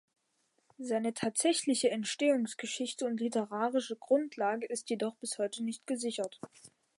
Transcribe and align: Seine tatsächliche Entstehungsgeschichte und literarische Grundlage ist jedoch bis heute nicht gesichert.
Seine 0.79 1.13
tatsächliche 1.13 1.91
Entstehungsgeschichte 1.91 3.05
und 3.05 3.19
literarische 3.19 3.97
Grundlage 3.97 4.65
ist 4.65 4.89
jedoch 4.89 5.15
bis 5.17 5.37
heute 5.37 5.63
nicht 5.63 5.85
gesichert. 5.85 6.39